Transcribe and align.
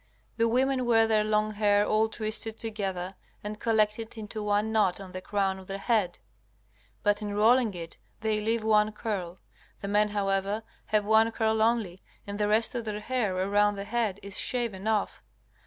The 0.37 0.47
women 0.47 0.87
wear 0.87 1.05
their 1.05 1.23
long 1.23 1.51
hair 1.51 1.85
all 1.85 2.07
twisted 2.07 2.57
together 2.57 3.13
and 3.43 3.59
collected 3.59 4.17
into 4.17 4.41
one 4.41 4.71
knot 4.71 4.99
on 4.99 5.11
the 5.11 5.21
crown 5.21 5.59
of 5.59 5.67
the 5.67 5.77
head, 5.77 6.17
but 7.03 7.21
in 7.21 7.35
rolling 7.35 7.75
it 7.75 7.97
they 8.21 8.39
leave 8.41 8.63
one 8.63 8.93
curl. 8.93 9.37
The 9.81 9.87
men, 9.87 10.09
however, 10.09 10.63
have 10.87 11.05
one 11.05 11.31
curl 11.31 11.61
only 11.61 12.01
and 12.25 12.39
the 12.39 12.47
rest 12.47 12.73
of 12.73 12.85
their 12.85 12.99
hair 12.99 13.37
around 13.37 13.75
the 13.75 13.83
head 13.83 14.19
is 14.23 14.39
shaven 14.39 14.87
off. 14.87 15.21